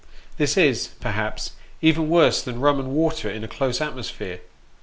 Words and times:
This 0.37 0.57
is, 0.57 0.87
perhaps, 0.99 1.51
even 1.79 2.09
worse 2.09 2.41
than 2.41 2.59
rum 2.59 2.79
and 2.79 2.89
water 2.91 3.29
in 3.29 3.43
a 3.43 3.47
close 3.47 3.79
atmosphere. 3.81 4.39